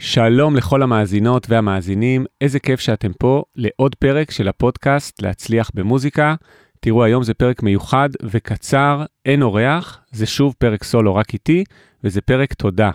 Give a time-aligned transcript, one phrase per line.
[0.00, 6.34] שלום לכל המאזינות והמאזינים, איזה כיף שאתם פה לעוד פרק של הפודקאסט להצליח במוזיקה.
[6.80, 11.64] תראו, היום זה פרק מיוחד וקצר, אין אורח, זה שוב פרק סולו רק איתי,
[12.04, 12.90] וזה פרק תודה.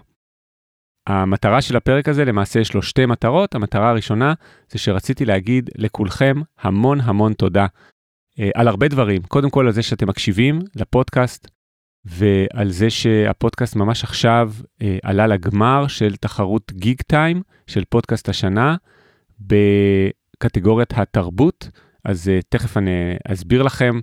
[1.08, 3.56] המטרה של הפרק הזה, למעשה יש לו שתי מטרות.
[3.56, 4.34] המטרה הראשונה
[4.70, 7.66] זה שרציתי להגיד לכולכם המון המון תודה
[8.40, 9.22] אה, על הרבה דברים.
[9.22, 11.48] קודם כל על זה שאתם מקשיבים לפודקאסט,
[12.06, 14.52] ועל זה שהפודקאסט ממש עכשיו
[14.82, 18.76] אה, עלה לגמר של תחרות גיג טיים של פודקאסט השנה
[19.40, 21.70] בקטגוריית התרבות.
[22.06, 22.92] אז אה, תכף אני
[23.28, 24.00] אסביר לכם,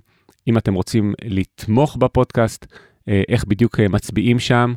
[0.47, 2.65] אם אתם רוצים לתמוך בפודקאסט,
[3.09, 4.73] אה, איך בדיוק אה, מצביעים שם.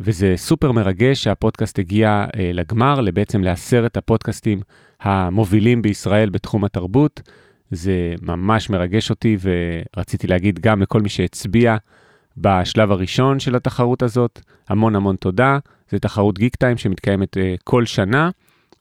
[0.00, 4.60] וזה סופר מרגש שהפודקאסט הגיע אה, לגמר, בעצם לעשרת הפודקאסטים
[5.00, 7.22] המובילים בישראל בתחום התרבות.
[7.70, 9.36] זה ממש מרגש אותי
[9.96, 11.76] ורציתי להגיד גם לכל מי שהצביע
[12.36, 15.58] בשלב הראשון של התחרות הזאת, המון המון תודה.
[15.90, 18.30] זו תחרות גיק טיים שמתקיימת uh, כל שנה,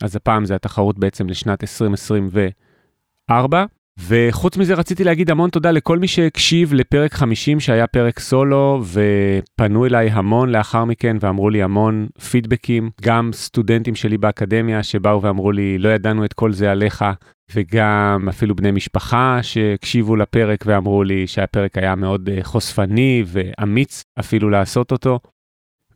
[0.04, 3.66] אז הפעם זה התחרות בעצם לשנת 2024.
[4.00, 9.86] וחוץ מזה רציתי להגיד המון תודה לכל מי שהקשיב לפרק 50 שהיה פרק סולו ופנו
[9.86, 15.78] אליי המון לאחר מכן ואמרו לי המון פידבקים, גם סטודנטים שלי באקדמיה שבאו ואמרו לי
[15.78, 17.06] לא ידענו את כל זה עליך
[17.54, 24.50] וגם אפילו בני משפחה שהקשיבו לפרק ואמרו לי שהפרק היה מאוד אה, חושפני ואמיץ אפילו
[24.50, 25.20] לעשות אותו.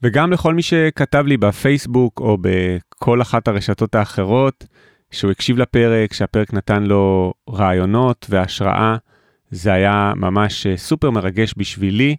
[0.03, 4.66] וגם לכל מי שכתב לי בפייסבוק או בכל אחת הרשתות האחרות,
[5.11, 8.95] שהוא הקשיב לפרק, שהפרק נתן לו רעיונות והשראה.
[9.52, 12.15] זה היה ממש אה, סופר מרגש בשבילי,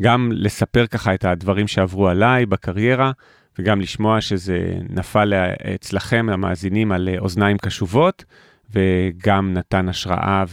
[0.00, 3.12] גם לספר ככה את הדברים שעברו עליי בקריירה,
[3.58, 5.32] וגם לשמוע שזה נפל
[5.74, 8.24] אצלכם, המאזינים, על אה, אוזניים קשובות.
[8.72, 10.44] וגם נתן השראה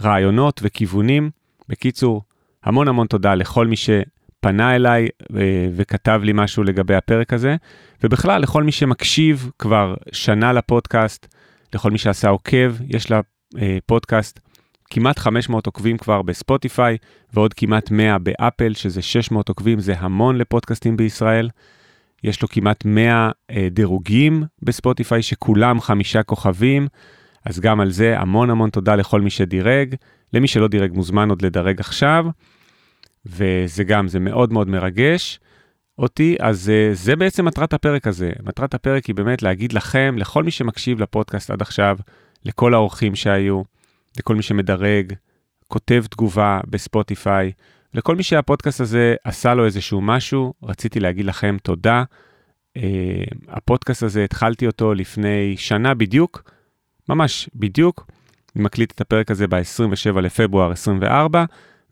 [0.00, 1.30] ורעיונות וכיוונים.
[1.68, 2.22] בקיצור,
[2.64, 3.76] המון המון תודה לכל מי
[4.46, 7.56] שפנה אליי אה, וכתב לי משהו לגבי הפרק הזה,
[8.02, 11.34] ובכלל לכל מי שמקשיב כבר שנה לפודקאסט,
[11.74, 13.20] לכל מי שעשה עוקב, יש לה
[13.58, 14.40] אה, פודקאסט
[14.90, 16.96] כמעט 500 עוקבים כבר בספוטיפיי,
[17.34, 21.48] ועוד כמעט 100 באפל, שזה 600 עוקבים, זה המון לפודקאסטים בישראל.
[22.24, 26.88] יש לו כמעט 100 אה, דירוגים בספוטיפיי, שכולם חמישה כוכבים,
[27.44, 29.94] אז גם על זה המון המון תודה לכל מי שדירג.
[30.32, 32.26] למי שלא דירג מוזמן עוד לדרג עכשיו,
[33.26, 35.40] וזה גם, זה מאוד מאוד מרגש
[35.98, 38.30] אותי, אז אה, זה בעצם מטרת הפרק הזה.
[38.42, 41.98] מטרת הפרק היא באמת להגיד לכם, לכל מי שמקשיב לפודקאסט עד עכשיו,
[42.44, 43.62] לכל האורחים שהיו,
[44.18, 45.12] לכל מי שמדרג,
[45.68, 47.52] כותב תגובה בספוטיפיי,
[47.94, 52.04] לכל מי שהפודקאסט הזה עשה לו איזשהו משהו, רציתי להגיד לכם תודה.
[52.78, 52.80] Uh,
[53.48, 56.50] הפודקאסט הזה, התחלתי אותו לפני שנה בדיוק,
[57.08, 58.06] ממש בדיוק.
[58.56, 61.44] אני מקליט את הפרק הזה ב-27 לפברואר 24,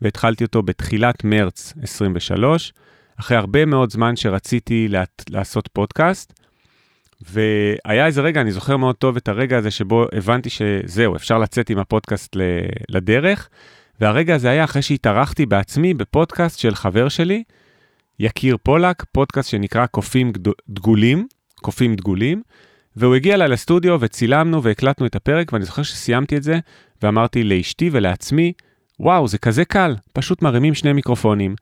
[0.04, 2.72] והתחלתי אותו בתחילת מרץ 23,
[3.20, 6.40] אחרי הרבה מאוד זמן שרציתי לה, לעשות פודקאסט.
[7.30, 11.70] והיה איזה רגע, אני זוכר מאוד טוב את הרגע הזה שבו הבנתי שזהו, אפשר לצאת
[11.70, 12.36] עם הפודקאסט
[12.88, 13.48] לדרך.
[14.00, 17.42] והרגע הזה היה אחרי שהתארחתי בעצמי בפודקאסט של חבר שלי,
[18.18, 20.32] יקיר פולק, פודקאסט שנקרא קופים
[20.68, 21.26] דגולים,
[21.56, 22.42] קופים דגולים,
[22.96, 26.58] והוא הגיע אליי לסטודיו וצילמנו והקלטנו את הפרק, ואני זוכר שסיימתי את זה,
[27.02, 28.52] ואמרתי לאשתי ולעצמי,
[29.00, 31.54] וואו, זה כזה קל, פשוט מרימים שני מיקרופונים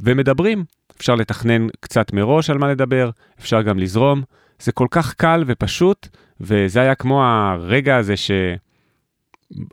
[0.00, 0.64] ומדברים.
[0.96, 4.22] אפשר לתכנן קצת מראש על מה לדבר, אפשר גם לזרום.
[4.58, 6.08] זה כל כך קל ופשוט,
[6.40, 8.30] וזה היה כמו הרגע הזה ש...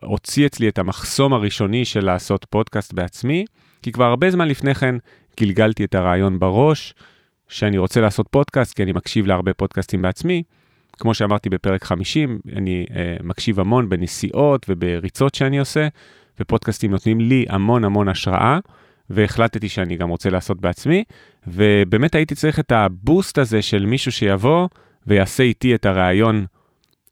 [0.01, 3.45] הוציא אצלי את המחסום הראשוני של לעשות פודקאסט בעצמי,
[3.81, 4.95] כי כבר הרבה זמן לפני כן
[5.39, 6.93] גלגלתי את הרעיון בראש,
[7.47, 10.43] שאני רוצה לעשות פודקאסט, כי אני מקשיב להרבה פודקאסטים בעצמי.
[10.99, 12.93] כמו שאמרתי בפרק 50, אני uh,
[13.23, 15.87] מקשיב המון בנסיעות ובריצות שאני עושה,
[16.39, 18.59] ופודקאסטים נותנים לי המון המון השראה,
[19.09, 21.03] והחלטתי שאני גם רוצה לעשות בעצמי,
[21.47, 24.67] ובאמת הייתי צריך את הבוסט הזה של מישהו שיבוא
[25.07, 26.45] ויעשה איתי את הרעיון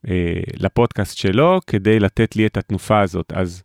[0.08, 3.32] אה, לפודקאסט שלו כדי לתת לי את התנופה הזאת.
[3.34, 3.62] אז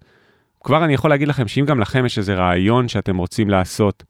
[0.64, 4.04] כבר אני יכול להגיד לכם שאם גם לכם יש איזה רעיון שאתם רוצים לעשות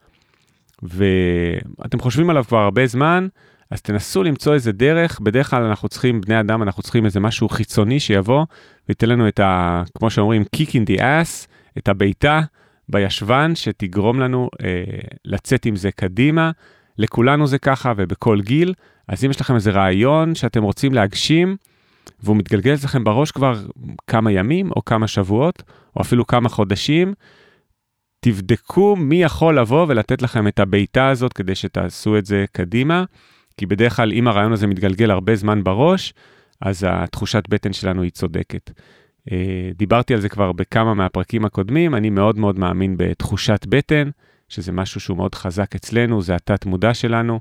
[0.83, 3.27] ואתם חושבים עליו כבר הרבה זמן,
[3.71, 7.49] אז תנסו למצוא איזה דרך, בדרך כלל אנחנו צריכים, בני אדם, אנחנו צריכים איזה משהו
[7.49, 8.45] חיצוני שיבוא
[8.87, 9.83] וייתן לנו את ה...
[9.97, 11.47] כמו שאומרים, kick in the ass,
[11.77, 12.41] את הבעיטה
[12.89, 14.83] בישבן שתגרום לנו אה,
[15.25, 16.51] לצאת עם זה קדימה.
[16.97, 18.73] לכולנו זה ככה ובכל גיל,
[19.07, 21.57] אז אם יש לכם איזה רעיון שאתם רוצים להגשים,
[22.23, 23.59] והוא מתגלגל אצלכם בראש כבר
[24.07, 25.63] כמה ימים או כמה שבועות
[25.95, 27.13] או אפילו כמה חודשים,
[28.19, 33.03] תבדקו מי יכול לבוא ולתת לכם את הבעיטה הזאת כדי שתעשו את זה קדימה,
[33.57, 36.13] כי בדרך כלל אם הרעיון הזה מתגלגל הרבה זמן בראש,
[36.61, 38.71] אז התחושת בטן שלנו היא צודקת.
[39.31, 44.09] אה, דיברתי על זה כבר בכמה מהפרקים הקודמים, אני מאוד מאוד מאמין בתחושת בטן,
[44.49, 47.39] שזה משהו שהוא מאוד חזק אצלנו, זה התת מודע שלנו.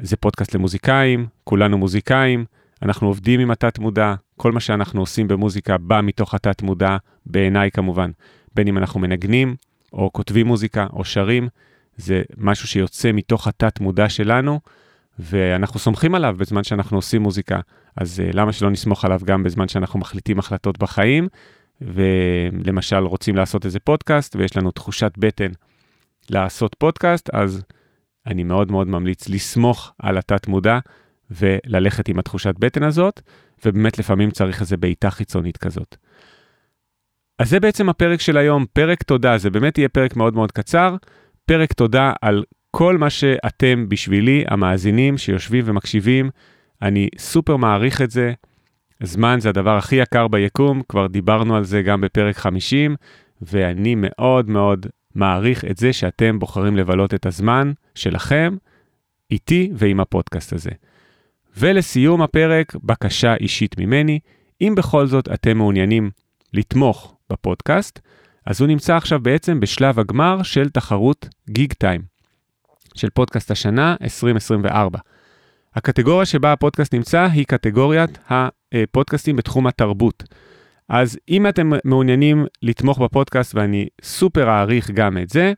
[0.00, 2.44] זה פודקאסט למוזיקאים, כולנו מוזיקאים,
[2.82, 6.96] אנחנו עובדים עם התת-מודע, כל מה שאנחנו עושים במוזיקה בא מתוך התת-מודע,
[7.26, 8.10] בעיניי כמובן,
[8.54, 9.56] בין אם אנחנו מנגנים,
[9.92, 11.48] או כותבים מוזיקה, או שרים,
[11.96, 14.60] זה משהו שיוצא מתוך התת-מודע שלנו,
[15.18, 17.60] ואנחנו סומכים עליו בזמן שאנחנו עושים מוזיקה,
[17.96, 21.28] אז uh, למה שלא נסמוך עליו גם בזמן שאנחנו מחליטים החלטות בחיים,
[21.80, 25.50] ולמשל רוצים לעשות איזה פודקאסט, ויש לנו תחושת בטן
[26.30, 27.62] לעשות פודקאסט, אז
[28.26, 30.78] אני מאוד מאוד ממליץ לסמוך על התת-מודע
[31.30, 33.20] וללכת עם התחושת בטן הזאת,
[33.64, 35.96] ובאמת לפעמים צריך איזה בעיטה חיצונית כזאת.
[37.38, 40.96] אז זה בעצם הפרק של היום, פרק תודה, זה באמת יהיה פרק מאוד מאוד קצר,
[41.46, 46.30] פרק תודה על כל מה שאתם בשבילי, המאזינים שיושבים ומקשיבים,
[46.82, 48.32] אני סופר מעריך את זה.
[49.02, 52.96] זמן זה הדבר הכי יקר ביקום, כבר דיברנו על זה גם בפרק 50,
[53.42, 58.56] ואני מאוד מאוד מעריך את זה שאתם בוחרים לבלות את הזמן שלכם
[59.30, 60.70] איתי ועם הפודקאסט הזה.
[61.56, 64.18] ולסיום הפרק, בקשה אישית ממני,
[64.60, 66.10] אם בכל זאת אתם מעוניינים
[66.54, 68.00] לתמוך בפודקאסט,
[68.46, 72.02] אז הוא נמצא עכשיו בעצם בשלב הגמר של תחרות גיג טיים,
[72.94, 74.98] של פודקאסט השנה 2024.
[75.74, 80.24] הקטגוריה שבה הפודקאסט נמצא היא קטגוריית הפודקאסטים בתחום התרבות.
[80.88, 85.52] אז אם אתם מעוניינים לתמוך בפודקאסט, ואני סופר אעריך גם את זה,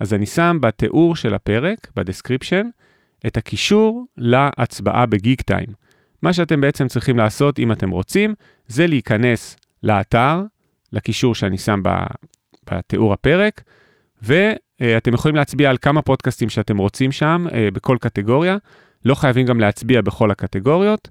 [0.00, 2.68] אז אני שם בתיאור של הפרק, ב description,
[3.26, 5.68] את הקישור להצבעה ב Geektime.
[6.22, 8.34] מה שאתם בעצם צריכים לעשות, אם אתם רוצים,
[8.66, 10.42] זה להיכנס לאתר,
[10.92, 11.82] לקישור שאני שם
[12.70, 13.62] בתיאור הפרק,
[14.80, 18.56] ואתם יכולים להצביע על כמה פודקאסטים שאתם רוצים שם, אה, בכל קטגוריה.
[19.04, 21.08] לא חייבים גם להצביע בכל הקטגוריות,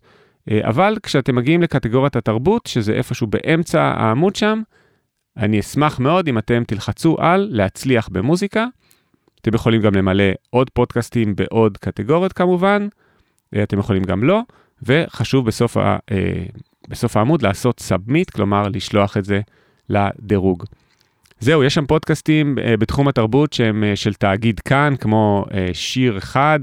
[0.52, 4.62] אה, אבל כשאתם מגיעים לקטגוריית התרבות, שזה איפשהו באמצע העמוד שם,
[5.38, 8.66] אני אשמח מאוד אם אתם תלחצו על להצליח במוזיקה.
[9.42, 12.88] אתם יכולים גם למלא עוד פודקאסטים בעוד קטגוריות כמובן,
[13.56, 14.42] אה, אתם יכולים גם לא,
[14.84, 16.46] וחשוב בסוף, ה, אה,
[16.88, 19.42] בסוף העמוד לעשות submit, כלומר לשלוח את זה
[19.90, 20.64] לדירוג.
[21.44, 26.60] זהו, יש שם פודקאסטים בתחום התרבות שהם של תאגיד כאן, כמו שיר אחד,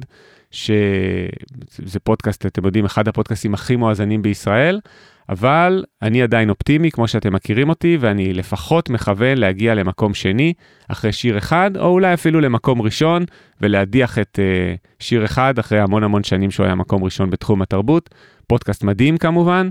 [0.50, 4.80] שזה פודקאסט, אתם יודעים, אחד הפודקאסטים הכי מואזנים בישראל,
[5.28, 10.52] אבל אני עדיין אופטימי, כמו שאתם מכירים אותי, ואני לפחות מכוון להגיע למקום שני
[10.88, 13.24] אחרי שיר אחד, או אולי אפילו למקום ראשון,
[13.60, 18.10] ולהדיח את אה, שיר אחד אחרי המון המון שנים שהוא היה מקום ראשון בתחום התרבות.
[18.46, 19.68] פודקאסט מדהים כמובן,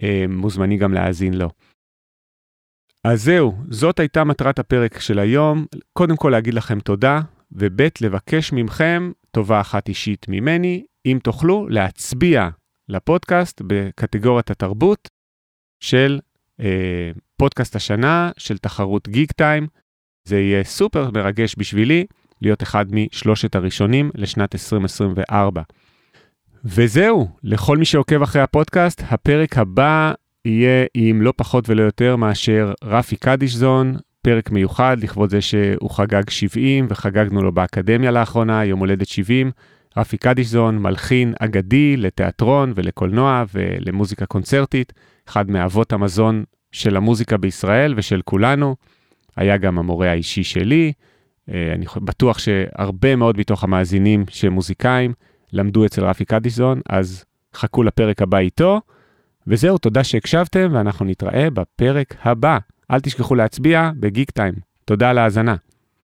[0.00, 1.48] uh, מוזמני גם להאזין לו.
[3.10, 5.66] אז זהו, זאת הייתה מטרת הפרק של היום.
[5.92, 7.20] קודם כל להגיד לכם תודה,
[7.52, 12.48] וב' לבקש מכם טובה אחת אישית ממני, אם תוכלו להצביע
[12.88, 15.08] לפודקאסט בקטגוריית התרבות
[15.80, 16.20] של
[16.60, 19.66] אה, פודקאסט השנה של תחרות גיג טיים.
[20.24, 22.06] זה יהיה סופר מרגש בשבילי
[22.42, 25.62] להיות אחד משלושת הראשונים לשנת 2024.
[26.64, 30.12] וזהו, לכל מי שעוקב אחרי הפודקאסט, הפרק הבא
[30.44, 36.30] יהיה עם לא פחות ולא יותר מאשר רפי קדישזון, פרק מיוחד לכבוד זה שהוא חגג
[36.30, 39.50] 70 וחגגנו לו באקדמיה לאחרונה, יום הולדת 70.
[39.96, 44.92] רפי קדישזון, מלחין אגדי לתיאטרון ולקולנוע ולמוזיקה קונצרטית,
[45.28, 48.76] אחד מאבות המזון של המוזיקה בישראל ושל כולנו.
[49.36, 50.92] היה גם המורה האישי שלי.
[51.50, 55.12] אה, אני בטוח שהרבה מאוד מתוך המאזינים שהם מוזיקאים
[55.52, 57.24] למדו אצל רפי קדישזון, אז
[57.54, 58.80] חכו לפרק הבא איתו.
[59.48, 62.58] וזהו, תודה שהקשבתם, ואנחנו נתראה בפרק הבא.
[62.90, 64.54] אל תשכחו להצביע בגיק טיים.
[64.84, 65.56] תודה על ההאזנה.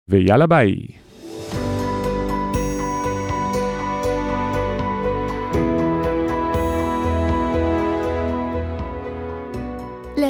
[0.09, 0.75] ויאללה ביי.